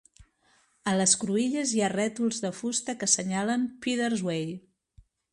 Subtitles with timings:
[0.91, 4.49] A les cruïlles hi ha rètols de fusta que senyalen "Peddars Way".